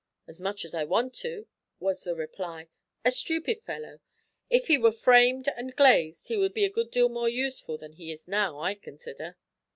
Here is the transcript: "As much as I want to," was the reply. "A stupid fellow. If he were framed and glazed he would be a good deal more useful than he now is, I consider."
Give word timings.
"As 0.27 0.41
much 0.41 0.65
as 0.65 0.73
I 0.73 0.83
want 0.83 1.13
to," 1.19 1.45
was 1.79 2.05
the 2.05 2.15
reply. 2.15 2.69
"A 3.05 3.11
stupid 3.11 3.61
fellow. 3.61 3.99
If 4.49 4.65
he 4.65 4.79
were 4.79 4.91
framed 4.91 5.47
and 5.55 5.75
glazed 5.75 6.27
he 6.27 6.37
would 6.37 6.55
be 6.55 6.65
a 6.65 6.71
good 6.71 6.89
deal 6.89 7.07
more 7.07 7.29
useful 7.29 7.77
than 7.77 7.93
he 7.93 8.17
now 8.25 8.59
is, 8.65 8.65
I 8.65 8.73
consider." 8.73 9.37